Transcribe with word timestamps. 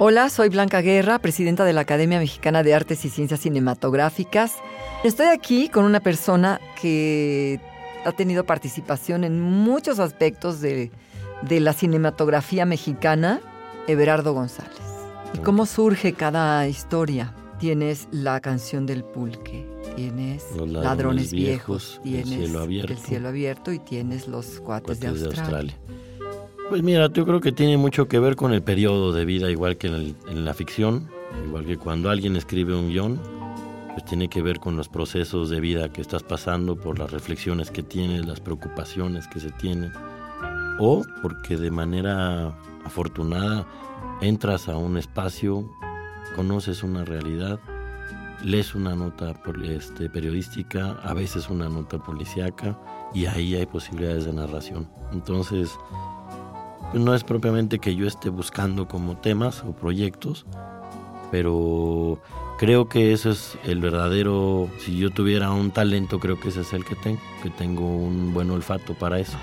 Hola, 0.00 0.28
soy 0.28 0.48
Blanca 0.48 0.80
Guerra, 0.80 1.18
presidenta 1.18 1.64
de 1.64 1.72
la 1.72 1.80
Academia 1.80 2.20
Mexicana 2.20 2.62
de 2.62 2.72
Artes 2.72 3.04
y 3.04 3.08
Ciencias 3.08 3.40
Cinematográficas. 3.40 4.54
Estoy 5.02 5.26
aquí 5.26 5.68
con 5.68 5.84
una 5.84 5.98
persona 5.98 6.60
que 6.80 7.58
ha 8.04 8.12
tenido 8.12 8.44
participación 8.44 9.24
en 9.24 9.40
muchos 9.40 9.98
aspectos 9.98 10.60
de, 10.60 10.92
la 11.50 11.72
cinematografía 11.72 12.64
mexicana, 12.64 13.40
Everardo 13.88 14.34
González. 14.34 14.78
¿Y 15.34 15.38
cómo 15.38 15.66
surge 15.66 16.12
cada 16.12 16.68
historia? 16.68 17.34
Tienes 17.58 18.06
la 18.12 18.38
canción 18.38 18.86
del 18.86 19.02
pulque, 19.02 19.66
tienes 19.96 20.44
ladrones, 20.64 21.32
viejos, 21.32 22.00
tienes 22.04 22.26
el 22.28 22.98
cielo, 22.98 23.28
abierto. 23.30 23.72
y 23.72 23.80
tienes 23.80 24.28
los 24.28 24.60
cuates, 24.60 25.00
de 25.00 25.08
Australia. 25.08 25.74
Pues 26.68 26.82
mira, 26.82 27.10
yo 27.10 27.24
creo 27.24 27.40
que 27.40 27.50
tiene 27.50 27.78
mucho 27.78 28.08
que 28.08 28.18
ver 28.18 28.36
con 28.36 28.52
el 28.52 28.62
periodo 28.62 29.14
de 29.14 29.24
vida, 29.24 29.50
igual 29.50 29.78
que 29.78 29.86
en, 29.86 30.44
la 30.44 30.52
ficción, 30.52 31.08
igual 31.46 31.64
que 31.64 31.78
cuando 31.78 32.10
alguien 32.10 32.36
escribe 32.36 32.74
un 32.74 32.90
guion, 32.90 33.18
pues 33.92 34.04
tiene 34.04 34.28
que 34.28 34.42
ver 34.42 34.60
con 34.60 34.76
los 34.76 34.86
procesos 34.86 35.48
de 35.48 35.60
vida 35.60 35.90
que 35.90 36.02
estás 36.02 36.22
pasando, 36.22 36.76
por 36.76 36.98
las 36.98 37.10
reflexiones 37.10 37.70
que 37.70 37.82
tienes, 37.82 38.26
las 38.26 38.40
preocupaciones 38.40 39.26
que 39.28 39.40
se 39.40 39.50
tienen, 39.52 39.92
o 40.78 41.06
porque 41.22 41.56
de 41.56 41.70
manera 41.70 42.48
afortunada 42.84 43.66
entras 44.20 44.68
a 44.68 44.76
un 44.76 44.98
espacio, 44.98 45.66
conoces 46.36 46.82
una 46.82 47.02
realidad, 47.02 47.58
lees 48.44 48.74
una 48.74 48.94
nota 48.94 49.34
este, 49.64 50.10
periodística, 50.10 50.98
a 51.02 51.14
veces 51.14 51.48
una 51.48 51.70
nota 51.70 51.98
policíaca, 51.98 52.78
y 53.14 53.24
ahí 53.24 53.54
hay 53.54 53.64
posibilidades 53.64 54.26
de 54.26 54.34
narración. 54.34 54.86
Entonces, 55.12 55.70
no 56.92 57.14
es 57.14 57.24
propiamente 57.24 57.78
que 57.78 57.94
yo 57.94 58.06
esté 58.06 58.28
buscando 58.30 58.88
como 58.88 59.16
temas 59.16 59.62
o 59.62 59.72
proyectos, 59.72 60.46
pero 61.30 62.20
creo 62.58 62.88
que 62.88 63.12
eso 63.12 63.30
es 63.30 63.58
el 63.64 63.80
verdadero, 63.80 64.68
si 64.78 64.98
yo 64.98 65.10
tuviera 65.10 65.50
un 65.50 65.70
talento, 65.70 66.18
creo 66.18 66.40
que 66.40 66.48
ese 66.48 66.62
es 66.62 66.72
el 66.72 66.84
que 66.84 66.94
tengo, 66.96 67.20
que 67.42 67.50
tengo 67.50 67.86
un 67.86 68.32
buen 68.32 68.50
olfato 68.50 68.94
para 68.94 69.18
eso. 69.18 69.36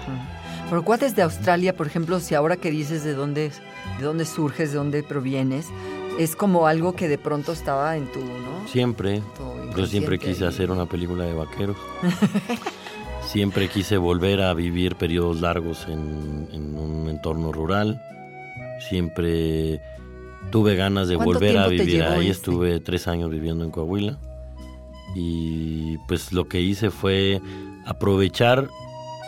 Pero 0.69 0.83
cuates 0.83 1.15
de 1.15 1.21
Australia, 1.21 1.75
por 1.75 1.87
ejemplo, 1.87 2.19
si 2.19 2.33
ahora 2.33 2.57
que 2.57 2.71
dices 2.71 3.03
de 3.03 3.13
dónde, 3.13 3.51
de 3.99 4.03
dónde 4.03 4.25
surges, 4.25 4.71
de 4.71 4.77
dónde 4.77 5.03
provienes, 5.03 5.67
es 6.17 6.35
como 6.35 6.65
algo 6.65 6.95
que 6.95 7.07
de 7.07 7.17
pronto 7.17 7.51
estaba 7.51 7.97
en 7.97 8.11
tu, 8.11 8.19
¿no? 8.19 8.67
Siempre. 8.67 9.21
Yo 9.75 9.85
siempre 9.85 10.17
quise 10.17 10.45
hacer 10.45 10.71
una 10.71 10.85
película 10.85 11.25
de 11.25 11.33
vaqueros. 11.33 11.77
Siempre 13.27 13.67
quise 13.69 13.97
volver 13.97 14.41
a 14.41 14.53
vivir 14.53 14.95
periodos 14.95 15.41
largos 15.41 15.85
en, 15.87 16.75
un 16.77 17.07
entorno 17.09 17.51
rural. 17.51 18.01
Siempre 18.87 19.81
tuve 20.51 20.75
ganas 20.75 21.07
de 21.07 21.15
volver 21.15 21.57
a 21.57 21.67
vivir 21.67 22.03
ahí. 22.03 22.29
Estuve 22.29 22.79
tres 22.79 23.07
años 23.07 23.29
viviendo 23.29 23.63
en 23.63 23.71
Coahuila. 23.71 24.17
Y 25.15 25.97
pues 26.07 26.31
lo 26.33 26.47
que 26.47 26.61
hice 26.61 26.91
fue 26.91 27.41
aprovechar 27.85 28.67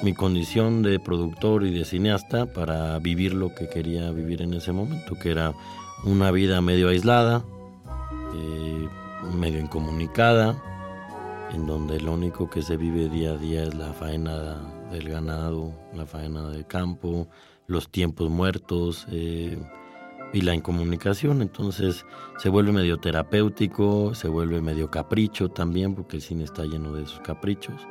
mi 0.04 0.14
condición 0.14 0.84
de 0.84 1.00
productor 1.00 1.66
y 1.66 1.74
de 1.74 1.86
cineasta 1.86 2.46
para 2.46 3.00
vivir 3.00 3.34
lo 3.34 3.54
que 3.54 3.68
quería 3.68 4.12
vivir 4.12 4.42
en 4.42 4.54
ese 4.54 4.72
momento, 4.72 5.16
que 5.16 5.32
era 5.32 5.54
una 6.04 6.30
vida 6.32 6.62
medio 6.62 6.90
aislada, 6.90 7.44
eh, 8.36 8.88
medio 9.36 9.60
incomunicada, 9.60 10.56
en 11.52 11.66
donde 11.66 12.00
lo 12.00 12.14
único 12.14 12.50
que 12.50 12.62
se 12.62 12.78
vive 12.78 13.10
día 13.10 13.32
a 13.32 13.38
día 13.38 13.64
es 13.64 13.74
la 13.74 13.94
faena 13.94 14.56
del 14.92 15.10
ganado, 15.10 15.74
la 15.94 16.06
faena 16.06 16.50
del 16.50 16.66
campo, 16.66 17.28
los 17.68 17.90
tiempos 17.90 18.30
muertos 18.30 19.06
eh, 19.12 19.58
y 20.34 20.42
la 20.42 20.54
incomunicación. 20.56 21.42
Entonces 21.42 22.06
se 22.38 22.50
vuelve 22.50 22.72
medio 22.72 22.98
terapéutico, 22.98 24.14
se 24.14 24.28
vuelve 24.28 24.62
medio 24.62 24.90
capricho 24.90 25.50
también, 25.50 25.96
porque 25.96 26.18
el 26.18 26.22
cine 26.22 26.44
está 26.44 26.64
lleno 26.64 26.94
de 26.94 27.04
esos 27.04 27.20
caprichos. 27.22 27.88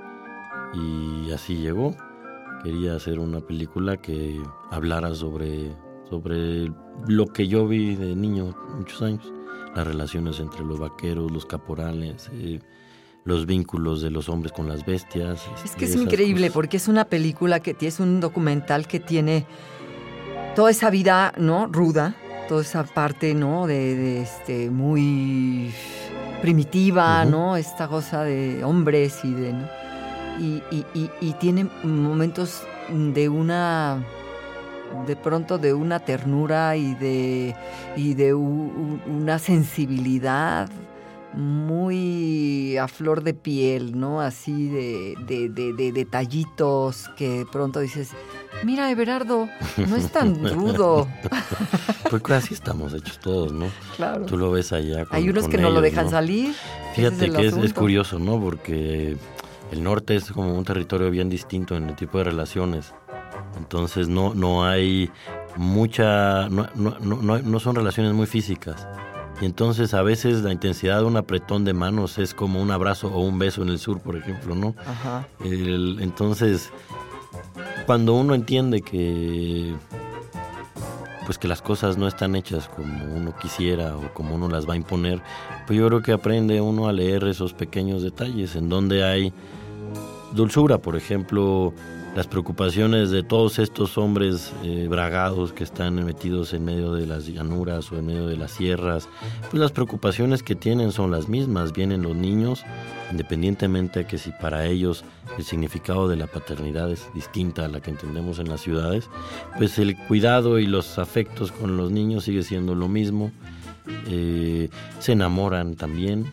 Y 0.74 1.30
así 1.32 1.56
llegó. 1.56 1.94
Quería 2.62 2.96
hacer 2.96 3.18
una 3.18 3.40
película 3.40 3.96
que 3.96 4.40
hablara 4.70 5.14
sobre, 5.14 5.74
sobre 6.08 6.72
lo 7.06 7.26
que 7.26 7.46
yo 7.48 7.68
vi 7.68 7.94
de 7.94 8.16
niño 8.16 8.54
muchos 8.76 9.02
años, 9.02 9.32
las 9.74 9.86
relaciones 9.86 10.40
entre 10.40 10.64
los 10.64 10.78
vaqueros, 10.78 11.30
los 11.30 11.46
caporales. 11.46 12.30
Eh, 12.32 12.60
los 13.26 13.44
vínculos 13.44 14.00
de 14.00 14.10
los 14.10 14.31
hombres 14.31 14.53
con 14.53 14.69
las 14.69 14.87
bestias. 14.87 15.42
Es 15.64 15.72
que 15.72 15.84
es 15.84 15.97
increíble 15.97 16.50
porque 16.50 16.78
es 16.78 16.88
una 16.88 17.04
película 17.04 17.60
que 17.60 17.76
es 17.81 18.00
un 18.00 18.20
documental 18.20 18.87
que 18.87 19.00
tiene 19.00 19.44
toda 20.54 20.70
esa 20.70 20.88
vida, 20.91 21.32
¿no? 21.36 21.66
Ruda, 21.66 22.15
toda 22.48 22.62
esa 22.62 22.84
parte, 22.84 23.34
¿no? 23.34 23.66
De, 23.66 24.22
este 24.22 24.70
muy 24.70 25.72
primitiva, 26.41 27.25
¿no? 27.25 27.56
Esta 27.56 27.88
cosa 27.88 28.22
de 28.22 28.62
hombres 28.62 29.20
y 29.25 29.32
de, 29.32 29.54
y, 31.20 31.32
tiene 31.41 31.69
momentos 31.82 32.62
de 32.88 33.28
una 33.28 34.04
de 35.04 35.16
pronto 35.16 35.59
de 35.59 35.75
una 35.75 35.98
ternura 35.98 36.76
y 36.76 36.94
de, 36.94 37.56
y 37.97 38.15
de 38.15 38.34
una 38.34 39.41
sensibilidad 39.41 40.70
muy 41.36 42.78
a 42.78 42.88
flor 42.88 43.22
de 43.22 43.34
piel, 43.34 43.98
¿no? 43.98 44.22
Así 44.22 44.69
de, 44.69 45.14
de, 45.26 45.92
detallitos 45.92 47.10
que 47.16 47.47
pronto 47.52 47.80
dices, 47.80 48.10
mira, 48.64 48.91
Everardo, 48.91 49.47
no 49.76 49.97
es 49.97 50.10
tan 50.10 50.48
rudo. 50.54 51.06
Pues 52.08 52.22
así 52.30 52.54
estamos 52.54 52.94
hechos 52.94 53.19
todos, 53.19 53.52
¿no? 53.52 53.66
Claro. 53.97 54.26
Tú 54.26 54.38
lo 54.38 54.52
ves 54.52 54.72
allá. 54.72 55.04
Hay 55.10 55.28
unos 55.28 55.48
que 55.48 55.58
no 55.58 55.70
lo 55.70 55.80
dejan 55.80 56.08
salir. 56.08 56.54
Fíjate 56.94 57.30
que 57.30 57.48
es, 57.48 57.74
curioso, 57.74 58.20
¿no? 58.20 58.41
Porque 58.41 59.16
el 59.72 59.82
norte 59.82 60.14
es 60.14 60.30
como 60.30 60.56
un 60.56 60.64
territorio 60.64 61.10
bien 61.10 61.28
distinto 61.28 61.76
en 61.76 61.88
el 61.88 61.97
tipo 61.97 62.18
de 62.18 62.24
relaciones. 62.24 62.94
Entonces 63.56 64.06
no, 64.06 64.34
no 64.34 64.64
hay 64.64 65.10
mucha, 65.56 66.48
no, 66.48 66.68
no, 66.76 66.97
no, 67.00 67.38
no 67.41 67.60
son 67.60 67.74
relaciones 67.74 68.12
muy 68.12 68.26
físicas. 68.26 68.86
Y 69.41 69.44
entonces 69.44 69.92
a 69.92 70.02
veces 70.02 70.42
la 70.42 70.52
intensidad 70.52 71.00
de 71.00 71.04
un 71.04 71.16
apretón 71.16 71.64
de 71.64 71.74
manos 71.74 72.19
es 72.19 72.32
como 72.32 72.62
un 72.62 72.70
abrazo 72.70 73.08
o 73.08 73.20
un 73.20 73.38
beso 73.38 73.62
en 73.62 73.69
el 73.69 73.78
sur, 73.78 74.00
por 74.00 74.16
ejemplo, 74.16 74.54
¿no? 74.54 74.74
Ajá. 74.86 75.28
entonces, 75.41 76.70
cuando 77.84 78.15
uno 78.15 78.34
entiende 78.34 78.80
que 78.80 79.74
pues 81.27 81.38
que 81.38 81.48
las 81.48 81.60
cosas 81.60 81.98
no 81.98 82.06
están 82.06 82.36
hechas 82.36 82.68
como 82.68 83.04
uno 83.04 83.34
quisiera 83.36 83.97
o 83.97 84.15
como 84.15 84.36
uno 84.36 84.48
las 84.48 84.66
va 84.66 84.74
a 84.74 84.77
imponer, 84.77 85.21
pues 85.66 85.77
yo 85.77 85.88
creo 85.88 86.00
que 86.00 86.12
aprende 86.12 86.60
uno 86.60 86.88
a 86.88 86.92
leer 86.92 87.24
esos 87.24 87.53
pequeños 87.53 88.03
detalles 88.03 88.54
en 88.54 88.68
donde 88.68 89.03
hay 89.03 89.33
dulzura, 90.33 90.78
por 90.78 90.94
ejemplo, 90.94 91.74
las 92.16 92.27
preocupaciones 92.27 93.10
de 93.10 93.22
todos 93.22 93.59
estos 93.59 93.98
hombres 93.98 94.51
eh, 94.65 94.86
bragados 94.89 95.53
que 95.53 95.63
están 95.63 96.03
metidos 96.03 96.54
en 96.54 96.65
medio 96.65 96.95
de 96.95 97.04
las 97.04 97.27
llanuras 97.27 97.92
o 97.92 97.98
en 97.98 98.07
medio 98.07 98.27
de 98.27 98.39
las 98.39 98.53
sierras, 98.53 99.07
pues 99.51 99.60
las 99.60 99.71
preocupaciones 99.71 100.42
que 100.42 100.54
tienen 100.54 100.92
son 100.92 101.10
las 101.10 101.28
mismas. 101.28 101.74
Vienen 101.74 102.01
los 102.01 102.16
niños, 102.16 102.65
independientemente 103.10 104.01
de 104.01 104.07
que 104.07 104.16
si 104.16 104.30
para 104.30 104.65
ellos 104.65 105.04
el 105.36 105.45
significado 105.45 106.09
de 106.09 106.16
la 106.16 106.27
paternidad 106.27 106.91
es 106.91 107.07
distinta 107.13 107.66
a 107.66 107.68
la 107.68 107.80
que 107.80 107.91
entendemos 107.91 108.39
en 108.39 108.48
las 108.48 108.62
ciudades, 108.62 109.10
pues 109.59 109.78
el 109.78 109.95
cuidado 110.09 110.59
y 110.59 110.66
los 110.66 110.98
afectos 110.98 111.53
con 111.53 111.77
los 111.77 111.91
niños 111.91 112.24
sigue 112.24 112.42
siendo 112.42 112.74
lo 112.74 112.89
mismo. 112.89 113.30
Eh, 114.09 114.71
se 115.01 115.12
enamoran 115.12 115.77
también, 115.77 116.24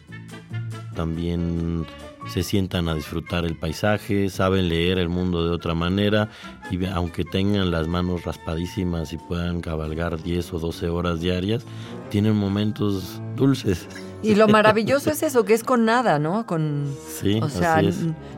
también 0.95 1.85
se 2.27 2.43
sientan 2.43 2.89
a 2.89 2.95
disfrutar 2.95 3.45
el 3.45 3.55
paisaje, 3.55 4.29
saben 4.29 4.69
leer 4.69 4.97
el 4.97 5.09
mundo 5.09 5.45
de 5.45 5.51
otra 5.51 5.73
manera 5.73 6.29
y 6.71 6.85
aunque 6.85 7.25
tengan 7.25 7.71
las 7.71 7.87
manos 7.87 8.23
raspadísimas 8.23 9.13
y 9.13 9.17
puedan 9.17 9.61
cabalgar 9.61 10.21
10 10.21 10.53
o 10.53 10.59
12 10.59 10.89
horas 10.89 11.19
diarias, 11.19 11.65
tienen 12.09 12.35
momentos 12.35 13.21
dulces. 13.35 13.87
Y 14.21 14.35
lo 14.35 14.47
maravilloso 14.47 15.11
es 15.11 15.21
eso, 15.23 15.43
que 15.43 15.53
es 15.53 15.63
con 15.63 15.85
nada, 15.85 16.17
¿no? 16.17 16.45
Con, 16.45 16.95
sí, 17.07 17.39
o 17.41 17.49
sea, 17.49 17.81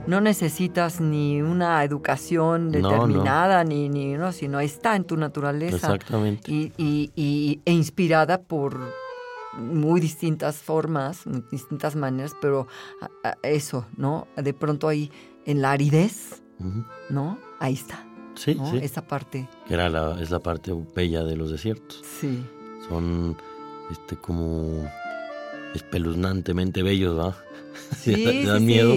no 0.08 0.22
necesitas 0.22 1.00
ni 1.00 1.42
una 1.42 1.84
educación 1.84 2.72
determinada, 2.72 3.64
ni, 3.64 3.90
ni, 3.90 4.14
no, 4.14 4.32
sino 4.32 4.60
está 4.60 4.96
en 4.96 5.04
tu 5.04 5.16
naturaleza. 5.16 5.76
Exactamente. 5.76 6.52
Y, 6.52 6.72
y, 6.78 7.62
e 7.66 7.72
inspirada 7.72 8.42
por 8.42 8.80
muy 9.58 10.02
distintas 10.02 10.58
formas, 10.58 11.24
distintas 11.52 11.96
maneras, 11.96 12.36
pero 12.42 12.68
eso, 13.42 13.86
¿no? 13.98 14.28
De 14.36 14.54
pronto 14.54 14.88
ahí 14.88 15.12
en 15.46 15.62
la 15.62 15.72
aridez, 15.72 16.42
¿no? 17.10 17.38
Ahí 17.60 17.74
está. 17.74 18.06
Sí, 18.36 18.58
sí. 18.72 18.80
Esa 18.82 19.08
parte. 19.08 19.48
Era 19.70 19.90
la, 19.90 20.22
es 20.22 20.30
la 20.30 20.40
parte 20.40 20.74
bella 20.96 21.24
de 21.24 21.38
los 21.38 21.52
desiertos. 21.52 22.02
Sí. 22.20 22.44
Son 22.90 23.38
este 23.92 24.18
como 24.18 24.84
espeluznantemente 25.74 26.84
bellos, 26.84 27.18
¿va? 27.18 27.36
Sí, 28.02 28.46
dan 28.46 28.66
miedo, 28.66 28.96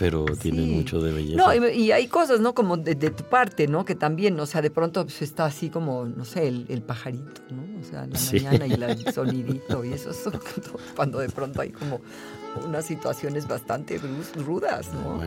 pero 0.00 0.24
tienen 0.24 0.72
mucho 0.72 0.98
de 1.02 1.12
belleza. 1.12 1.36
No, 1.36 1.68
y, 1.68 1.92
hay 1.92 2.08
cosas, 2.08 2.40
¿no? 2.40 2.54
Como 2.54 2.78
de, 2.78 2.94
tu 2.94 3.22
parte, 3.24 3.68
¿no? 3.68 3.84
Que 3.84 3.94
también, 3.94 4.40
o 4.40 4.46
sea, 4.46 4.62
de 4.62 4.70
pronto 4.70 5.04
pues, 5.04 5.20
está 5.20 5.44
así 5.44 5.68
como, 5.68 6.06
no 6.06 6.24
sé, 6.24 6.48
el, 6.48 6.82
pajarito, 6.82 7.42
¿no? 7.50 7.80
O 7.80 7.84
sea, 7.84 8.06
la 8.06 8.18
mañana 8.18 8.66
y 8.66 8.72
el 8.72 9.12
sonidito 9.12 9.84
y 9.84 9.92
eso, 9.92 10.10
es 10.10 10.24
cuando 10.96 11.18
de 11.18 11.28
pronto 11.28 11.60
hay 11.60 11.68
como 11.68 12.00
unas 12.64 12.86
situaciones 12.86 13.46
bastante 13.46 14.00
rudas, 14.36 14.88
¿no? 14.94 15.20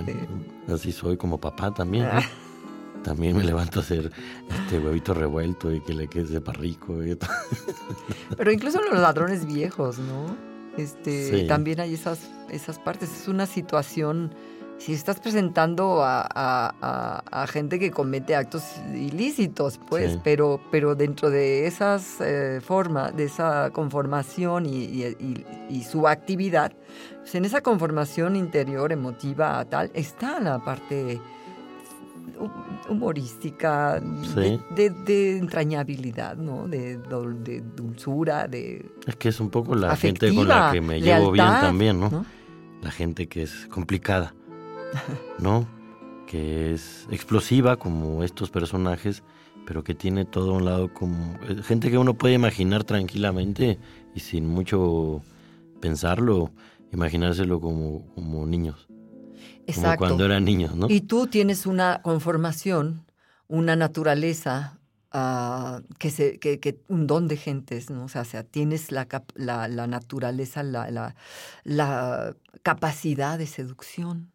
así 0.73 0.91
soy 0.91 1.17
como 1.17 1.39
papá 1.39 1.71
también. 1.71 2.05
¿no? 2.11 2.21
También 3.03 3.37
me 3.37 3.43
levanto 3.43 3.79
a 3.79 3.83
hacer 3.83 4.11
este 4.49 4.79
huevito 4.79 5.13
revuelto 5.13 5.71
y 5.71 5.81
que 5.81 5.93
le 5.93 6.07
quede 6.07 6.25
sepa 6.25 6.53
rico. 6.53 7.03
Y 7.03 7.15
Pero 8.37 8.51
incluso 8.51 8.81
los 8.81 8.99
ladrones 8.99 9.45
viejos, 9.45 9.99
¿no? 9.99 10.35
Este, 10.77 11.45
También 11.47 11.79
hay 11.79 11.93
esas, 11.93 12.21
esas 12.49 12.79
partes. 12.79 13.11
Es 13.21 13.27
una 13.27 13.45
situación. 13.45 14.33
Si 14.79 14.93
estás 14.93 15.19
presentando 15.19 16.01
a, 16.03 17.45
gente 17.47 17.79
que 17.79 17.91
comete 17.91 18.35
actos 18.35 18.63
ilícitos, 18.93 19.79
pues, 19.89 20.19
pero, 20.23 20.59
pero 20.71 20.95
dentro 20.95 21.29
de 21.29 21.67
esas 21.67 22.19
eh, 22.19 22.59
formas, 22.61 23.15
de 23.15 23.25
esa 23.25 23.69
conformación 23.71 24.65
y, 24.65 25.83
su 25.89 26.07
actividad, 26.07 26.73
pues 27.19 27.35
en 27.35 27.45
esa 27.45 27.61
conformación 27.61 28.35
interior, 28.35 28.91
emotiva, 28.91 29.63
tal, 29.65 29.89
está 29.93 30.39
la 30.39 30.59
parte 30.59 31.21
humorística, 32.89 34.01
de, 34.75 35.37
entrañabilidad, 35.37 36.35
¿no? 36.35 36.67
De, 36.67 36.97
dulzura, 37.75 38.47
de... 38.47 38.91
Es 39.05 39.15
que 39.15 39.29
es 39.29 39.39
un 39.39 39.49
poco 39.49 39.75
la 39.75 39.95
gente 39.95 40.33
con 40.33 40.47
la 40.47 40.71
que 40.71 40.81
me 40.81 41.01
llevo 41.01 41.31
bien 41.31 41.47
también, 41.47 41.99
¿no? 41.99 42.25
La 42.81 42.91
gente 42.91 43.27
que 43.27 43.43
es 43.43 43.67
complicada, 43.67 44.33
¿no? 45.39 45.67
que 46.33 46.73
es 46.73 47.07
explosiva 47.11 47.77
como 47.77 48.23
estos 48.23 48.49
personajes, 48.49 49.21
pero 49.67 49.83
que 49.83 49.93
tiene 49.93 50.25
todo 50.25 50.53
un 50.53 50.65
lado 50.65 50.91
como... 50.91 51.37
Eh, 51.47 51.61
gente 51.61 51.91
que 51.91 51.99
uno 51.99 52.15
puede 52.15 52.33
imaginar 52.33 52.83
tranquilamente 52.85 53.77
y 54.15 54.19
sin 54.19 54.47
mucho 54.47 55.21
pensarlo, 55.79 56.51
imaginárselo 56.91 57.61
como, 57.61 58.03
como 58.15 58.47
niños. 58.47 58.87
Como 59.75 59.95
cuando 59.95 60.25
eran 60.25 60.43
niños, 60.43 60.75
¿no? 60.75 60.87
Y 60.89 61.01
tú 61.01 61.27
tienes 61.27 61.67
una 61.67 62.01
conformación, 62.01 63.05
una 63.47 63.75
naturaleza, 63.75 64.79
uh, 65.13 65.81
que, 65.99 66.09
se, 66.09 66.39
que, 66.39 66.59
que, 66.59 66.79
un 66.87 67.05
don 67.05 67.27
de 67.27 67.37
gentes, 67.37 67.91
¿no? 67.91 68.05
O 68.05 68.09
sea, 68.09 68.21
o 68.21 68.25
sea 68.25 68.43
tienes 68.43 68.91
la, 68.91 69.07
la, 69.35 69.67
la 69.67 69.85
naturaleza, 69.85 70.63
la, 70.63 70.89
la, 70.89 71.15
la 71.63 72.35
capacidad 72.63 73.37
de 73.37 73.45
seducción, 73.45 74.32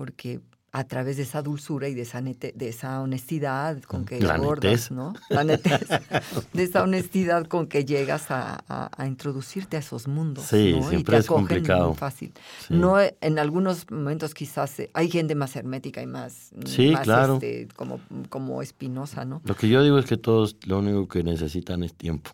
porque 0.00 0.40
a 0.72 0.84
través 0.84 1.18
de 1.18 1.24
esa 1.24 1.42
dulzura 1.42 1.90
y 1.90 1.94
de 1.94 2.00
esa, 2.00 2.22
de 2.22 2.54
esa 2.68 3.02
honestidad 3.02 3.82
con 3.82 4.06
que 4.06 4.26
abordas, 4.26 4.90
¿no? 4.90 5.12
La 5.28 5.44
netez. 5.44 5.86
de 6.54 6.62
esa 6.62 6.82
honestidad 6.82 7.46
con 7.46 7.66
que 7.66 7.84
llegas 7.84 8.30
a, 8.30 8.64
a, 8.66 9.06
introducirte 9.06 9.76
a 9.76 9.80
esos 9.80 10.08
mundos. 10.08 10.46
Sí, 10.46 10.74
siempre 10.88 11.18
es 11.18 11.26
complicado. 11.26 11.92
fácil. 11.92 12.32
No, 12.70 12.96
en 12.98 13.38
algunos 13.38 13.90
momentos 13.90 14.32
quizás 14.32 14.80
eh, 14.80 14.88
hay 14.94 15.10
gente 15.10 15.34
más 15.34 15.54
hermética 15.54 16.00
y 16.00 16.06
más, 16.06 16.48
sí, 16.64 16.94
claro. 17.02 17.34
Este, 17.34 17.68
como, 17.76 18.00
como 18.30 18.62
espinosa, 18.62 19.26
¿no? 19.26 19.42
Lo 19.44 19.54
que 19.54 19.68
yo 19.68 19.82
digo 19.82 19.98
es 19.98 20.06
que 20.06 20.16
todos 20.16 20.56
lo 20.64 20.78
único 20.78 21.08
que 21.08 21.22
necesitan 21.22 21.82
es 21.82 21.92
tiempo. 21.92 22.30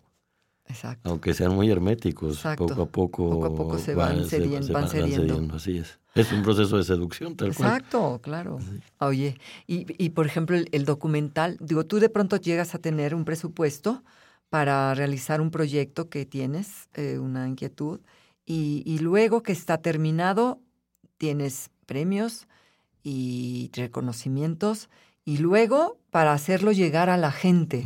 Exacto. 0.69 1.09
Aunque 1.09 1.33
sean 1.33 1.55
muy 1.55 1.69
herméticos, 1.69 2.41
poco 2.57 2.73
a 2.73 2.85
poco, 2.85 3.29
poco, 3.29 3.45
a 3.45 3.55
poco 3.55 3.77
se 3.77 3.95
van, 3.95 4.25
cediendo, 4.25 4.73
van, 4.73 4.89
cediendo. 4.89 5.55
Así 5.55 5.77
es. 5.77 5.99
Es 6.13 6.31
un 6.31 6.41
proceso 6.43 6.77
de 6.77 6.83
seducción, 6.83 7.35
tal 7.35 7.55
cual. 7.55 7.69
Exacto, 7.69 8.19
claro. 8.21 8.59
Oye, 8.99 9.37
y, 9.67 9.85
y, 10.03 10.09
por 10.09 10.25
ejemplo, 10.25 10.57
el, 10.57 10.85
documental, 10.85 11.57
digo, 11.59 11.85
tú 11.85 11.99
de 11.99 12.09
pronto 12.09 12.37
llegas 12.37 12.73
a 12.75 12.79
tener 12.79 13.13
un 13.13 13.23
presupuesto 13.23 14.03
para 14.49 14.93
realizar 14.95 15.41
un 15.41 15.51
proyecto 15.51 16.09
que 16.09 16.25
tienes, 16.25 16.89
eh, 16.95 17.19
una 17.19 17.47
inquietud, 17.47 17.99
y, 18.45 18.81
y, 18.85 18.99
luego 18.99 19.43
que 19.43 19.51
está 19.51 19.77
terminado, 19.77 20.59
tienes 21.17 21.69
premios 21.85 22.47
y 23.03 23.69
reconocimientos, 23.73 24.89
y 25.23 25.37
luego 25.37 25.97
para 26.09 26.33
hacerlo 26.33 26.71
llegar 26.71 27.09
a 27.09 27.17
la 27.17 27.31
gente. 27.31 27.83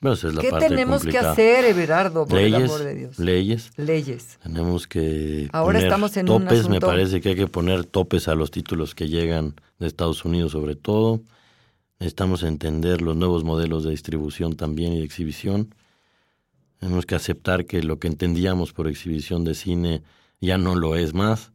¿Qué 0.00 0.50
tenemos 0.58 1.04
que 1.04 1.18
hacer, 1.18 1.64
Everardo, 1.64 2.26
por 2.26 2.38
leyes, 2.38 2.58
el 2.58 2.64
amor 2.64 2.84
de 2.84 2.94
Dios? 2.94 3.18
Leyes. 3.18 3.70
Leyes. 3.76 4.38
Tenemos 4.42 4.86
que 4.86 5.48
Ahora 5.52 5.78
poner 5.78 5.84
estamos 5.84 6.16
en 6.16 6.26
topes, 6.26 6.68
me 6.68 6.80
parece 6.80 7.20
que 7.20 7.30
hay 7.30 7.36
que 7.36 7.46
poner 7.46 7.84
topes 7.84 8.28
a 8.28 8.34
los 8.34 8.50
títulos 8.50 8.94
que 8.94 9.08
llegan 9.08 9.54
de 9.78 9.86
Estados 9.86 10.24
Unidos 10.24 10.52
sobre 10.52 10.76
todo. 10.76 11.22
Necesitamos 11.98 12.42
entender 12.42 13.00
los 13.00 13.16
nuevos 13.16 13.42
modelos 13.42 13.84
de 13.84 13.90
distribución 13.90 14.54
también 14.54 14.92
y 14.92 14.98
de 14.98 15.04
exhibición. 15.04 15.74
Tenemos 16.78 17.06
que 17.06 17.14
aceptar 17.14 17.64
que 17.64 17.82
lo 17.82 17.98
que 17.98 18.08
entendíamos 18.08 18.74
por 18.74 18.88
exhibición 18.88 19.44
de 19.44 19.54
cine 19.54 20.02
ya 20.42 20.58
no 20.58 20.74
lo 20.74 20.94
es 20.96 21.14
más, 21.14 21.52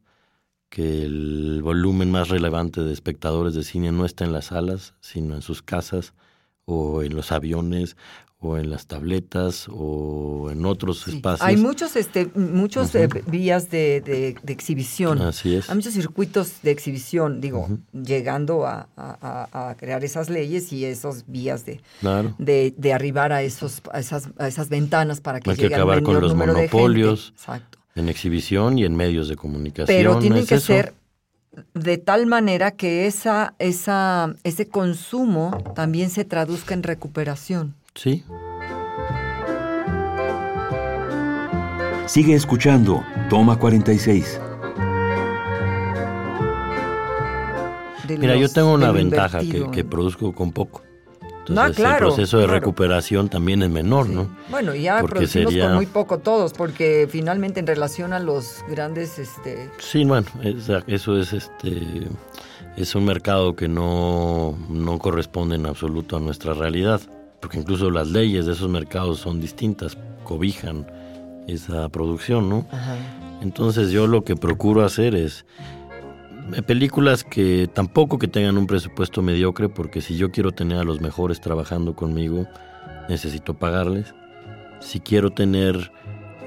que 0.69 1.03
el 1.03 1.61
volumen 1.61 2.09
más 2.09 2.29
relevante 2.29 2.81
de 2.81 2.91
espectadores 2.91 3.53
de 3.53 3.63
cine 3.63 3.91
no 3.91 4.03
está 4.03 4.25
en 4.25 4.33
las 4.33 4.45
salas, 4.45 4.95
sino 4.99 5.35
en 5.35 5.43
sus 5.43 5.61
casas 5.61 6.13
o 6.65 7.03
en 7.03 7.13
los 7.15 7.31
aviones 7.31 7.97
o 8.43 8.57
en 8.57 8.71
las 8.71 8.87
tabletas 8.87 9.67
o 9.69 10.49
en 10.51 10.65
otros 10.65 11.07
espacios. 11.07 11.47
Hay 11.47 11.57
muchos, 11.57 11.95
este, 11.95 12.25
muchos 12.33 12.93
eh, 12.95 13.07
vías 13.27 13.69
de, 13.69 14.01
de, 14.01 14.51
exhibición. 14.51 15.21
Así 15.21 15.55
es. 15.55 15.69
Hay 15.69 15.75
muchos 15.75 15.93
circuitos 15.93 16.63
de 16.63 16.71
exhibición, 16.71 17.39
digo, 17.39 17.69
llegando 17.93 18.65
a, 18.65 18.89
a, 18.97 19.75
crear 19.77 20.03
esas 20.03 20.31
leyes 20.31 20.73
y 20.73 20.85
esos 20.85 21.25
vías 21.27 21.65
de, 21.65 21.81
de, 22.39 22.73
de, 22.75 22.93
arribar 22.93 23.31
a, 23.31 23.43
esos, 23.43 23.83
a, 23.93 23.99
esas, 23.99 24.29
a 24.39 24.47
esas 24.47 24.69
ventanas 24.69 25.21
para 25.21 25.39
que 25.39 25.51
Hay 25.51 25.57
que 25.57 25.67
acabar 25.67 26.01
con 26.01 26.19
los 26.19 26.33
monopolios 26.33 27.33
en 27.93 28.09
exhibición 28.09 28.79
y 28.79 28.85
en 28.85 28.95
medios 28.95 29.29
de 29.29 29.35
comunicación. 29.35 29.85
Pero 29.95 30.17
tienen 30.17 30.47
que 30.47 30.59
ser 30.59 30.95
de 31.75 31.97
tal 31.99 32.25
manera 32.25 32.71
que 32.71 33.05
esa, 33.05 33.53
esa, 33.59 34.33
ese 34.43 34.67
consumo 34.67 35.51
también 35.75 36.09
se 36.09 36.25
traduzca 36.25 36.73
en 36.73 36.81
recuperación. 36.81 37.75
Sí. 37.95 38.23
Sigue 42.05 42.35
escuchando. 42.35 43.03
Toma 43.29 43.57
46. 43.57 44.39
Mira, 48.09 48.35
yo 48.35 48.49
tengo 48.49 48.73
una 48.73 48.91
ventaja 48.91 49.39
que, 49.39 49.85
produzco 49.85 50.33
con 50.33 50.51
poco. 50.51 50.83
Entonces, 51.47 51.83
el 51.83 51.97
proceso 51.97 52.37
de 52.37 52.47
recuperación 52.47 53.29
también 53.29 53.63
es 53.63 53.69
menor, 53.69 54.07
¿no? 54.09 54.29
Bueno, 54.49 54.75
ya 54.75 55.01
producimos 55.01 55.55
con 55.55 55.75
muy 55.75 55.85
poco 55.85 56.19
todos, 56.19 56.53
porque 56.53 57.07
finalmente 57.09 57.59
en 57.59 57.67
relación 57.67 58.13
a 58.13 58.19
los 58.19 58.63
grandes... 58.69 59.17
Este... 59.17 59.69
Sí, 59.79 60.05
bueno, 60.05 60.27
eso 60.87 61.17
es 61.17 61.33
este 61.33 62.07
es 62.77 62.95
un 62.95 63.05
mercado 63.05 63.55
que 63.55 63.67
no, 63.67 64.57
no 64.69 64.99
corresponde 64.99 65.55
en 65.55 65.65
absoluto 65.65 66.17
a 66.17 66.19
nuestra 66.19 66.53
realidad 66.53 67.01
porque 67.41 67.59
incluso 67.59 67.89
las 67.89 68.09
leyes 68.09 68.45
de 68.45 68.53
esos 68.53 68.69
mercados 68.69 69.19
son 69.19 69.41
distintas, 69.41 69.97
cobijan 70.23 70.85
esa 71.47 71.89
producción, 71.89 72.47
¿no? 72.49 72.67
Entonces 73.41 73.91
yo 73.91 74.07
lo 74.07 74.23
que 74.23 74.35
procuro 74.35 74.85
hacer 74.85 75.15
es 75.15 75.45
eh, 76.53 76.61
películas 76.61 77.23
que 77.23 77.67
tampoco 77.73 78.19
que 78.19 78.27
tengan 78.27 78.57
un 78.57 78.67
presupuesto 78.67 79.21
mediocre, 79.21 79.69
porque 79.69 80.01
si 80.01 80.15
yo 80.15 80.31
quiero 80.31 80.51
tener 80.51 80.77
a 80.77 80.83
los 80.83 81.01
mejores 81.01 81.41
trabajando 81.41 81.95
conmigo, 81.95 82.47
necesito 83.09 83.55
pagarles. 83.55 84.13
Si 84.79 84.99
quiero 84.99 85.31
tener 85.31 85.91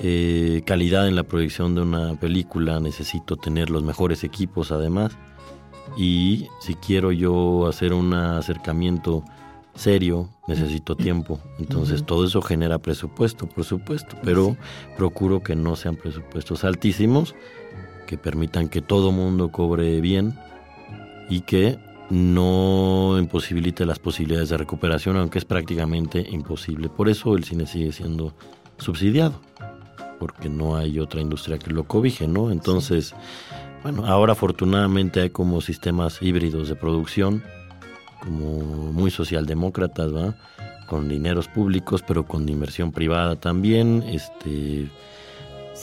eh, 0.00 0.62
calidad 0.66 1.08
en 1.08 1.16
la 1.16 1.24
proyección 1.24 1.74
de 1.74 1.82
una 1.82 2.18
película, 2.18 2.80
necesito 2.80 3.36
tener 3.36 3.70
los 3.70 3.82
mejores 3.82 4.24
equipos 4.24 4.72
además. 4.72 5.16
Y 5.96 6.48
si 6.60 6.74
quiero 6.74 7.12
yo 7.12 7.66
hacer 7.66 7.92
un 7.92 8.14
acercamiento 8.14 9.24
serio, 9.74 10.28
necesito 10.46 10.96
tiempo. 10.96 11.40
Entonces 11.58 12.04
todo 12.04 12.24
eso 12.24 12.42
genera 12.42 12.78
presupuesto, 12.78 13.46
por 13.46 13.64
supuesto, 13.64 14.16
pero 14.22 14.56
procuro 14.96 15.42
que 15.42 15.56
no 15.56 15.76
sean 15.76 15.96
presupuestos 15.96 16.64
altísimos, 16.64 17.34
que 18.06 18.18
permitan 18.18 18.68
que 18.68 18.82
todo 18.82 19.12
mundo 19.12 19.50
cobre 19.50 20.00
bien 20.00 20.38
y 21.28 21.40
que 21.40 21.78
no 22.10 23.16
imposibilite 23.18 23.86
las 23.86 23.98
posibilidades 23.98 24.50
de 24.50 24.58
recuperación, 24.58 25.16
aunque 25.16 25.38
es 25.38 25.44
prácticamente 25.44 26.24
imposible. 26.30 26.88
Por 26.88 27.08
eso 27.08 27.34
el 27.36 27.44
cine 27.44 27.66
sigue 27.66 27.92
siendo 27.92 28.34
subsidiado, 28.78 29.40
porque 30.18 30.48
no 30.48 30.76
hay 30.76 30.98
otra 30.98 31.20
industria 31.20 31.58
que 31.58 31.70
lo 31.70 31.84
cobije, 31.84 32.28
¿no? 32.28 32.50
Entonces, 32.50 33.14
bueno, 33.82 34.06
ahora 34.06 34.32
afortunadamente 34.32 35.20
hay 35.20 35.30
como 35.30 35.60
sistemas 35.60 36.20
híbridos 36.20 36.68
de 36.68 36.76
producción, 36.76 37.42
como 38.20 38.92
muy 38.92 39.10
socialdemócratas, 39.10 40.14
¿va? 40.14 40.34
Con 40.86 41.08
dineros 41.08 41.48
públicos, 41.48 42.02
pero 42.06 42.26
con 42.26 42.48
inversión 42.48 42.92
privada 42.92 43.36
también, 43.36 44.02
este... 44.06 44.88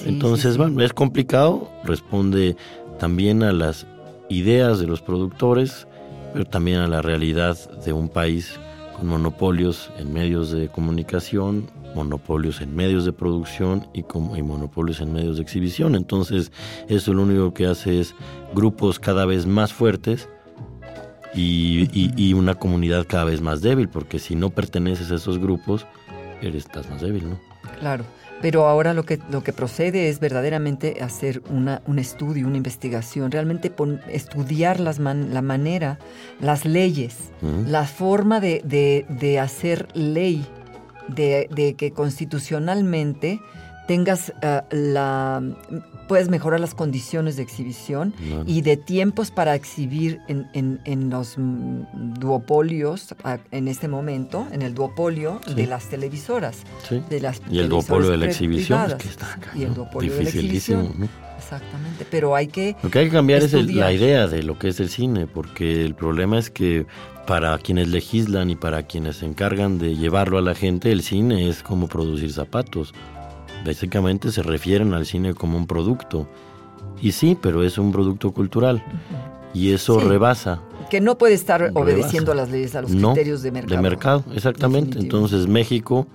entonces, 0.06 0.58
bueno, 0.58 0.82
es 0.82 0.94
complicado, 0.94 1.70
responde 1.84 2.56
también 3.00 3.44
a 3.44 3.52
las 3.52 3.88
ideas 4.30 4.80
de 4.80 4.88
los 4.88 5.02
productores, 5.02 5.88
pero 6.34 6.46
también 6.46 6.80
a 6.80 6.88
la 6.88 7.02
realidad 7.02 7.58
de 7.84 7.94
un 7.94 8.10
país 8.10 8.60
con 8.96 9.08
monopolios 9.08 9.92
en 9.98 10.14
medios 10.14 10.52
de 10.52 10.68
comunicación, 10.70 11.70
monopolios 11.96 12.62
en 12.62 12.76
medios 12.76 13.06
de 13.06 13.12
producción 13.12 13.88
y, 13.94 14.04
como, 14.04 14.38
y 14.38 14.44
monopolios 14.44 15.02
en 15.02 15.12
medios 15.12 15.38
de 15.38 15.44
exhibición. 15.44 15.96
Entonces, 15.96 16.52
eso 16.88 17.14
lo 17.14 17.24
único 17.24 17.54
que 17.54 17.66
hace 17.66 18.00
es 18.00 18.16
grupos 18.54 19.00
cada 19.00 19.26
vez 19.26 19.46
más 19.46 19.74
fuertes 19.74 20.30
y, 21.34 21.90
y, 21.94 22.34
una 22.34 22.56
comunidad 22.56 23.06
cada 23.08 23.24
vez 23.24 23.42
más 23.42 23.62
débil, 23.62 23.88
porque 23.88 24.20
si 24.20 24.36
no 24.36 24.50
perteneces 24.50 25.12
a 25.12 25.16
esos 25.16 25.40
grupos, 25.40 25.88
eres, 26.42 26.66
estás 26.66 26.90
más 26.90 27.02
débil, 27.02 27.30
¿no? 27.30 27.40
Claro. 27.80 28.04
Pero 28.42 28.66
ahora 28.68 28.94
lo 28.94 29.04
que, 29.04 29.20
lo 29.30 29.44
que 29.44 29.54
procede 29.54 30.10
es 30.10 30.20
verdaderamente 30.20 30.98
hacer 31.02 31.44
una, 31.50 31.84
un 31.86 32.00
estudio, 32.00 32.48
una 32.48 32.58
investigación, 32.58 33.32
realmente 33.32 33.72
estudiar 34.10 34.80
las 34.80 34.98
la 34.98 35.42
manera, 35.44 36.00
las 36.40 36.66
leyes, 36.66 37.32
la 37.68 37.86
forma 37.86 38.40
de, 38.40 38.62
de, 38.66 39.06
de 39.10 39.40
hacer 39.40 39.88
ley, 39.94 40.44
de, 41.08 41.48
de, 41.52 41.76
que 41.76 41.92
constitucionalmente 41.92 43.40
tengas 43.92 44.32
uh, 44.42 44.62
la 44.72 45.44
puedes 46.08 46.30
mejorar 46.30 46.62
las 46.62 46.74
condiciones 46.74 47.36
de 47.36 47.44
exhibición 47.44 48.14
y 48.46 48.62
de 48.62 48.78
tiempos 48.78 49.32
para 49.32 49.54
exhibir 49.54 50.22
en, 50.30 50.48
en, 50.54 50.80
en, 50.86 51.10
los 51.10 51.36
duopolios 51.38 53.14
en 53.52 53.68
este 53.68 53.90
momento, 53.90 54.48
en 54.54 54.62
el 54.62 54.74
duopolio 54.74 55.42
de 55.56 55.68
las 55.68 55.90
televisoras. 55.90 56.60
De 57.10 57.20
las 57.20 57.42
y 57.50 57.60
el 57.60 57.68
duopolio 57.68 58.12
de 58.12 58.18
la 58.18 58.28
exhibición. 58.28 58.92
Es 58.92 58.96
que 58.96 59.10
está 59.10 59.34
acá, 59.34 59.52
y 59.56 59.64
el 59.64 59.74
duopolio 59.74 60.14
de 60.16 60.24
la 60.24 60.30
exhibición. 60.30 61.10
Exactamente, 61.38 62.06
pero 62.10 62.34
hay 62.34 62.48
que... 62.48 62.78
Lo 62.82 62.90
que 62.90 63.00
hay 63.00 63.06
que 63.08 63.12
cambiar 63.12 63.44
es 63.44 63.52
la 63.54 63.92
idea 63.92 64.28
de 64.28 64.42
lo 64.44 64.58
que 64.58 64.70
es 64.70 64.80
el 64.80 64.88
cine, 64.88 65.28
porque 65.28 65.84
el 65.84 65.96
problema 65.96 66.40
es 66.40 66.50
que 66.50 66.86
para 67.28 67.58
quienes 67.58 67.90
legislan 67.90 68.50
y 68.50 68.56
para 68.56 68.84
quienes 68.84 69.18
se 69.18 69.26
encargan 69.26 69.80
de 69.80 69.98
llevarlo 69.98 70.38
a 70.38 70.42
la 70.42 70.56
gente, 70.56 70.94
el 70.94 71.02
cine 71.02 71.50
es 71.50 71.62
como 71.62 71.88
producir 71.88 72.32
zapatos 72.32 72.94
básicamente 73.66 74.32
se 74.32 74.44
refieren 74.44 74.94
al 74.94 75.06
cine 75.06 75.34
como 75.34 75.58
un 75.58 75.68
producto. 75.68 76.28
Y 77.02 77.14
sí, 77.14 77.38
pero 77.40 77.64
es 77.64 77.78
un 77.78 77.92
producto 77.92 78.32
cultural. 78.32 78.84
Y 79.54 79.74
eso 79.74 80.00
rebasa. 80.00 80.62
Que 80.90 81.02
no 81.02 81.18
puede 81.18 81.34
estar 81.34 81.72
obedeciendo 81.74 82.32
a 82.32 82.36
las 82.36 82.50
leyes, 82.50 82.76
a 82.76 82.82
los 82.82 82.92
criterios 82.92 83.42
de 83.42 83.52
mercado. 83.52 83.76
De 83.76 83.82
mercado, 83.82 84.24
exactamente. 84.34 85.00
Entonces 85.00 85.48
México 85.48 86.08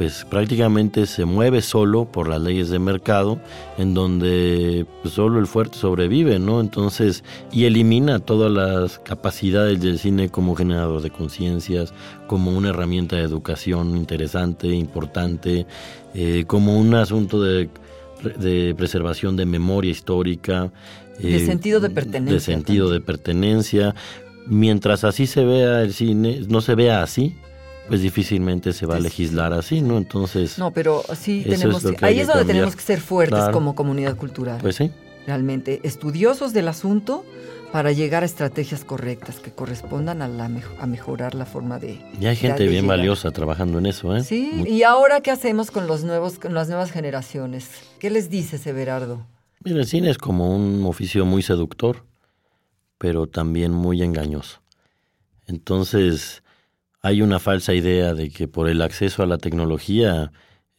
pues 0.00 0.24
prácticamente 0.24 1.04
se 1.04 1.26
mueve 1.26 1.60
solo 1.60 2.06
por 2.06 2.26
las 2.26 2.40
leyes 2.40 2.70
de 2.70 2.78
mercado, 2.78 3.38
en 3.76 3.92
donde 3.92 4.86
pues, 5.02 5.12
solo 5.12 5.38
el 5.38 5.46
fuerte 5.46 5.76
sobrevive, 5.76 6.38
¿no? 6.38 6.62
Entonces, 6.62 7.22
y 7.52 7.66
elimina 7.66 8.18
todas 8.18 8.50
las 8.50 8.98
capacidades 8.98 9.78
del 9.82 9.98
cine 9.98 10.30
como 10.30 10.56
generador 10.56 11.02
de 11.02 11.10
conciencias, 11.10 11.92
como 12.28 12.50
una 12.50 12.70
herramienta 12.70 13.16
de 13.16 13.24
educación 13.24 13.94
interesante, 13.94 14.68
importante, 14.68 15.66
eh, 16.14 16.44
como 16.46 16.78
un 16.78 16.94
asunto 16.94 17.42
de, 17.42 17.68
preservación 18.78 19.36
de 19.36 19.44
memoria 19.44 19.90
histórica. 19.90 20.72
de 21.18 21.36
eh, 21.36 21.44
sentido 21.44 21.78
de 21.78 21.90
pertenencia. 21.90 22.32
De 22.32 22.40
sentido 22.40 22.88
de 22.88 23.02
pertenencia. 23.02 23.94
Mientras 24.46 25.04
así 25.04 25.26
se 25.26 25.44
vea 25.44 25.82
el 25.82 25.92
cine, 25.92 26.40
no 26.48 26.62
se 26.62 26.74
vea 26.74 27.02
así, 27.02 27.36
pues 27.90 28.02
difícilmente 28.02 28.72
se 28.72 28.86
va 28.86 28.96
a 28.96 29.00
legislar 29.00 29.52
así, 29.52 29.80
¿no? 29.80 29.98
Entonces... 29.98 30.58
No, 30.58 30.70
pero 30.70 31.02
sí 31.18 31.44
tenemos... 31.44 31.84
ahí 32.02 32.20
es 32.20 32.28
donde 32.28 32.44
tenemos 32.44 32.76
que 32.76 32.82
ser 32.82 33.00
fuertes 33.00 33.48
como 33.52 33.74
comunidad 33.74 34.16
cultural. 34.16 34.58
Pues 34.62 34.76
sí. 34.76 34.92
Realmente, 35.26 35.80
estudiosos 35.82 36.52
del 36.52 36.68
asunto 36.68 37.24
para 37.72 37.90
llegar 37.90 38.22
a 38.22 38.26
estrategias 38.26 38.84
correctas 38.84 39.40
que 39.40 39.50
correspondan 39.50 40.22
a, 40.22 40.28
la, 40.28 40.44
a 40.78 40.86
mejorar 40.86 41.34
la 41.34 41.46
forma 41.46 41.80
de... 41.80 42.00
Y 42.20 42.26
hay 42.26 42.36
gente 42.36 42.68
bien 42.68 42.86
valiosa 42.86 43.32
trabajando 43.32 43.78
en 43.78 43.86
eso, 43.86 44.16
¿eh? 44.16 44.22
Sí, 44.22 44.64
y 44.68 44.84
ahora 44.84 45.20
qué 45.20 45.32
hacemos 45.32 45.72
con, 45.72 45.88
los 45.88 46.04
nuevos, 46.04 46.38
con 46.38 46.54
las 46.54 46.68
nuevas 46.68 46.92
generaciones? 46.92 47.70
¿Qué 47.98 48.08
les 48.10 48.30
dice 48.30 48.56
Severardo? 48.56 49.26
Mira, 49.64 49.80
el 49.80 49.86
cine 49.86 50.10
es 50.10 50.18
como 50.18 50.54
un 50.54 50.84
oficio 50.86 51.26
muy 51.26 51.42
seductor, 51.42 52.04
pero 52.98 53.26
también 53.26 53.72
muy 53.72 54.00
engañoso. 54.00 54.60
Entonces 55.48 56.44
hay 57.02 57.22
una 57.22 57.38
falsa 57.38 57.74
idea 57.74 58.14
de 58.14 58.30
que 58.30 58.48
por 58.48 58.68
el 58.68 58.82
acceso 58.82 59.22
a 59.22 59.26
la 59.26 59.38
tecnología 59.38 60.32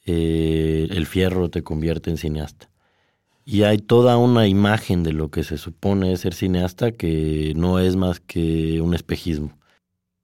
eh, 0.06 0.88
el 0.92 1.06
fierro 1.06 1.50
te 1.50 1.63
convierte 1.63 2.10
en 2.10 2.18
cineasta. 2.18 2.70
Y 3.46 3.63
hay 3.63 3.80
toda 3.80 4.18
una 4.18 4.48
imagen 4.48 5.04
de 5.04 5.13
lo 5.13 5.30
que 5.32 5.44
se 5.44 5.58
supone 5.58 6.16
ser 6.18 6.34
cineasta 6.34 6.92
que 6.92 7.54
no 7.56 7.80
es 7.80 7.96
más 7.96 8.20
que 8.20 8.82
un 8.82 8.94
espejismo. 8.94 9.58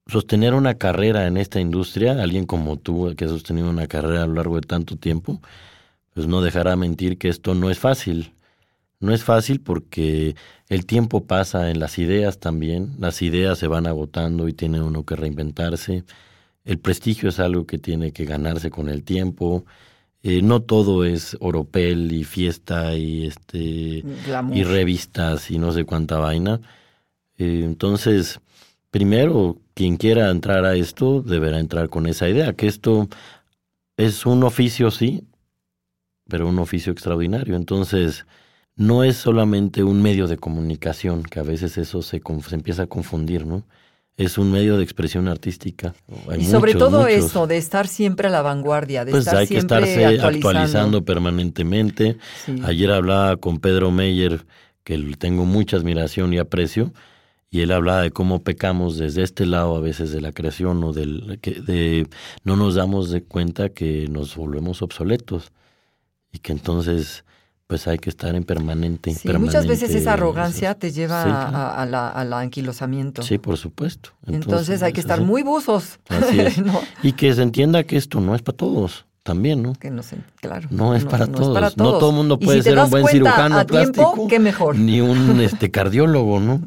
Sostener 0.06 0.54
una 0.54 0.74
carrera 0.74 1.26
en 1.26 1.36
esta 1.36 1.60
industria, 1.60 2.22
alguien 2.22 2.46
como 2.46 2.78
tú 2.78 3.14
que 3.16 3.24
ha 3.26 3.28
sostenido 3.28 3.68
una 3.68 3.88
carrera 3.88 4.22
a 4.22 4.26
lo 4.26 4.34
largo 4.34 4.56
de 4.56 4.62
tanto 4.66 4.96
tiempo, 4.96 5.40
pues 6.14 6.26
no 6.26 6.40
dejará 6.40 6.76
mentir 6.76 7.18
que 7.18 7.28
esto 7.28 7.54
no 7.54 7.70
es 7.70 7.78
fácil. 7.78 8.32
No 9.00 9.12
es 9.14 9.22
fácil 9.22 9.60
porque 9.60 10.34
el 10.68 10.86
tiempo 10.86 11.24
pasa 11.24 11.70
en 11.70 11.78
las 11.78 11.98
ideas 11.98 12.38
también, 12.38 12.96
las 12.98 13.22
ideas 13.22 13.58
se 13.58 13.68
van 13.68 13.86
agotando 13.86 14.48
y 14.48 14.52
tiene 14.52 14.82
uno 14.82 15.04
que 15.04 15.14
reinventarse. 15.14 16.04
El 16.64 16.78
prestigio 16.78 17.28
es 17.28 17.38
algo 17.38 17.66
que 17.66 17.78
tiene 17.78 18.12
que 18.12 18.24
ganarse 18.24 18.70
con 18.70 18.88
el 18.88 19.04
tiempo. 19.04 19.64
Eh, 20.22 20.42
no 20.42 20.62
todo 20.62 21.04
es 21.04 21.36
oropel 21.40 22.12
y 22.12 22.24
fiesta 22.24 22.94
y 22.96 23.26
este 23.26 24.04
y 24.52 24.64
revistas 24.64 25.50
y 25.50 25.58
no 25.58 25.72
sé 25.72 25.84
cuánta 25.84 26.18
vaina. 26.18 26.60
Eh, 27.36 27.62
entonces, 27.64 28.40
primero, 28.90 29.58
quien 29.74 29.96
quiera 29.96 30.30
entrar 30.30 30.64
a 30.64 30.74
esto 30.74 31.22
deberá 31.22 31.60
entrar 31.60 31.88
con 31.88 32.06
esa 32.06 32.28
idea, 32.28 32.54
que 32.54 32.66
esto 32.66 33.08
es 33.96 34.26
un 34.26 34.42
oficio, 34.44 34.90
sí, 34.90 35.24
pero 36.28 36.48
un 36.48 36.58
oficio 36.58 36.92
extraordinario. 36.92 37.56
Entonces, 37.56 38.26
no 38.78 39.02
es 39.02 39.16
solamente 39.16 39.82
un 39.82 40.00
medio 40.00 40.28
de 40.28 40.36
comunicación, 40.36 41.24
que 41.24 41.40
a 41.40 41.42
veces 41.42 41.76
eso 41.78 42.00
se, 42.00 42.22
se 42.48 42.54
empieza 42.54 42.84
a 42.84 42.86
confundir, 42.86 43.44
¿no? 43.44 43.66
Es 44.16 44.38
un 44.38 44.52
medio 44.52 44.76
de 44.76 44.84
expresión 44.84 45.26
artística. 45.28 45.94
y 46.38 46.44
sobre 46.44 46.74
todo 46.74 47.08
eso, 47.08 47.48
de 47.48 47.56
estar 47.56 47.88
siempre 47.88 48.28
a 48.28 48.30
la 48.30 48.40
vanguardia, 48.40 49.04
de 49.04 49.10
pues 49.10 49.26
estar 49.26 49.40
hay 49.40 49.48
que 49.48 49.58
estarse 49.58 50.06
actualizando, 50.06 51.04
permanentemente. 51.04 52.18
Ayer 52.62 52.92
hablaba 52.92 53.36
con 53.36 53.58
Pedro 53.58 53.90
Meyer, 53.90 54.46
que 54.84 54.96
tengo 55.18 55.44
mucha 55.44 55.76
admiración 55.76 56.32
y 56.32 56.38
aprecio, 56.38 56.92
y 57.50 57.62
él 57.62 57.72
hablaba 57.72 58.02
de 58.02 58.12
cómo 58.12 58.44
pecamos 58.44 58.96
desde 58.96 59.22
este 59.22 59.44
lado 59.44 59.74
a 59.76 59.80
veces 59.80 60.12
de 60.12 60.20
la 60.20 60.30
creación 60.30 60.84
o 60.84 60.92
del 60.92 61.38
que 61.40 61.60
de 61.60 62.06
no 62.44 62.56
nos 62.56 62.74
damos 62.76 63.10
de 63.10 63.22
cuenta 63.24 63.70
que 63.70 64.06
nos 64.08 64.36
volvemos 64.36 64.82
obsoletos 64.82 65.50
y 66.32 66.38
que 66.40 66.52
entonces 66.52 67.24
pues 67.68 67.86
hay 67.86 67.98
que 67.98 68.08
estar 68.08 68.34
en 68.34 68.44
permanente. 68.44 69.12
Sí, 69.14 69.28
muchas 69.34 69.66
veces 69.66 69.94
esa 69.94 70.14
arrogancia 70.14 70.74
te 70.74 70.90
lleva 70.90 71.22
a, 71.74 71.84
la, 71.84 72.08
al 72.08 72.32
anquilosamiento. 72.32 73.22
Sí, 73.22 73.36
por 73.36 73.58
supuesto. 73.58 74.10
Entonces, 74.26 74.82
hay 74.82 74.94
que 74.94 75.00
estar 75.00 75.20
muy 75.20 75.42
buzos. 75.42 76.00
Y 77.02 77.12
que 77.12 77.32
se 77.34 77.42
entienda 77.42 77.84
que 77.84 77.96
esto 77.96 78.20
no 78.20 78.34
es 78.34 78.40
para 78.40 78.56
todos 78.56 79.04
también, 79.22 79.62
¿no? 79.62 79.74
Que 79.74 79.90
no 79.90 80.02
se, 80.02 80.16
claro. 80.36 80.66
No 80.70 80.94
es, 80.94 81.04
para, 81.04 81.26
todos. 81.26 81.76
No 81.76 81.98
todo 81.98 82.10
el 82.10 82.16
mundo 82.16 82.38
puede 82.38 82.62
ser 82.62 82.78
un 82.78 82.88
buen 82.88 83.06
cirujano 83.06 83.66
plástico. 83.66 84.26
qué 84.28 84.38
mejor. 84.38 84.76
Ni 84.76 85.02
un 85.02 85.38
este 85.42 85.70
cardiólogo, 85.70 86.40
¿no? 86.40 86.62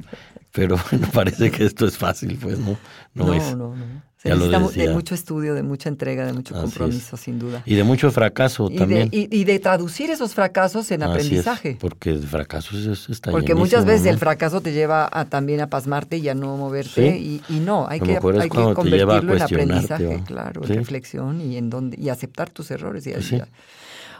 Pero 0.51 0.77
bueno, 0.91 1.07
parece 1.11 1.49
que 1.49 1.65
esto 1.65 1.87
es 1.87 1.97
fácil, 1.97 2.37
pues, 2.39 2.59
¿no? 2.59 2.77
No, 3.15 3.25
No, 3.25 3.33
es. 3.33 3.55
no, 3.57 3.75
no. 3.75 4.10
Se 4.21 4.29
Ya 4.29 4.35
necesita 4.35 4.81
de 4.83 4.89
mucho 4.93 5.15
estudio, 5.15 5.55
de 5.55 5.63
mucha 5.63 5.89
entrega, 5.89 6.27
de 6.27 6.33
mucho 6.33 6.53
Así 6.53 6.63
es. 6.65 6.69
compromiso, 6.75 7.17
sin 7.17 7.39
duda. 7.39 7.63
Y 7.65 7.73
de 7.73 7.83
mucho 7.83 8.11
fracaso 8.11 8.67
Y 8.69 8.73
de, 8.73 8.77
también. 8.79 9.09
y- 9.11 9.27
y 9.35 9.45
de 9.45 9.57
traducir 9.57 10.11
esos 10.11 10.35
fracasos 10.35 10.91
en 10.91 11.01
Así 11.01 11.09
es, 11.11 11.15
aprendizaje. 11.25 11.77
porque 11.79 12.11
de 12.13 12.27
fracasos 12.27 12.85
es- 12.85 13.09
está 13.09 13.31
Porque 13.31 13.55
muchas 13.55 13.83
veces 13.83 14.03
¿no? 14.05 14.11
el 14.11 14.17
fracaso 14.19 14.61
te 14.61 14.73
lleva 14.73 15.09
a, 15.11 15.25
también 15.25 15.59
a 15.61 15.67
pasmarte 15.71 16.17
y 16.17 16.29
a 16.29 16.35
no 16.35 16.55
moverte. 16.55 17.13
Sí. 17.17 17.41
Y, 17.49 17.55
y 17.55 17.59
no, 17.61 17.87
hay 17.87 17.99
que, 17.99 18.11
hay 18.11 18.49
que 18.49 18.73
convertirlo 18.73 19.33
en 19.33 19.41
aprendizaje, 19.41 20.21
claro, 20.27 20.61
Sí. 20.65 20.73
en 20.73 20.77
reflexión 20.77 21.41
y 21.41 21.57
en 21.57 21.71
donde, 21.71 21.99
y 21.99 22.09
aceptar 22.09 22.51
tus 22.51 22.69
errores. 22.69 23.07
Y 23.07 23.13
Pues 23.13 23.25
sí. 23.25 23.41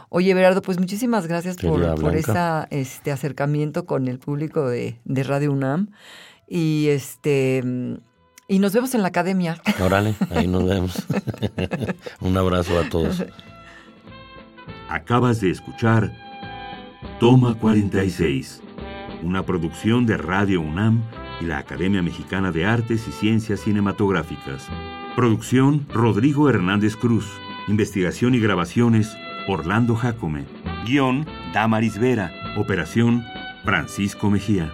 Oye, 0.08 0.34
Berardo, 0.34 0.62
pues 0.62 0.78
muchísimas 0.80 1.28
gracias 1.28 1.56
por, 1.58 1.74
Querida 1.80 1.94
por 1.94 2.16
ese 2.16 2.32
este 2.70 3.12
acercamiento 3.12 3.86
con 3.86 4.08
el 4.08 4.18
público 4.18 4.68
de, 4.68 4.98
de 5.04 5.22
Radio 5.22 5.52
UNAM. 5.52 5.90
Y 6.48 6.88
este 6.88 7.62
y 8.48 8.58
nos 8.58 8.72
vemos 8.72 8.94
en 8.94 9.02
la 9.02 9.08
academia. 9.08 9.60
Órale, 9.80 10.14
ahí 10.30 10.46
nos 10.46 10.64
vemos. 10.66 11.06
Un 12.20 12.36
abrazo 12.36 12.78
a 12.78 12.88
todos. 12.88 13.24
Acabas 14.88 15.40
de 15.40 15.50
escuchar 15.50 16.12
Toma 17.18 17.54
46, 17.54 18.60
una 19.22 19.44
producción 19.44 20.06
de 20.06 20.16
Radio 20.16 20.60
UNAM 20.60 21.02
y 21.40 21.46
la 21.46 21.58
Academia 21.58 22.02
Mexicana 22.02 22.52
de 22.52 22.66
Artes 22.66 23.06
y 23.08 23.12
Ciencias 23.12 23.60
Cinematográficas. 23.60 24.66
Producción 25.16 25.86
Rodrigo 25.88 26.48
Hernández 26.48 26.96
Cruz. 26.96 27.26
Investigación 27.68 28.34
y 28.34 28.40
grabaciones 28.40 29.16
Orlando 29.46 29.94
Jacome. 29.94 30.44
Guión 30.84 31.26
Damaris 31.52 31.98
Vera. 31.98 32.32
Operación 32.56 33.24
Francisco 33.64 34.30
Mejía. 34.30 34.72